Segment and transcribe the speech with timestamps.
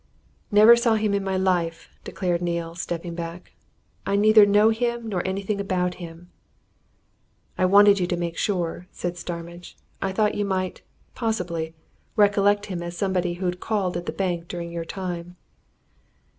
[0.51, 3.53] "Never saw him in my life!" declared Neale, stepping back.
[4.03, 6.31] "I neither know him nor anything about him."
[7.55, 9.77] "I wanted you to make sure," said Starmidge.
[10.01, 10.81] "I thought you might
[11.13, 11.75] possibly
[12.15, 15.35] recollect him as somebody who'd called at the bank during your time."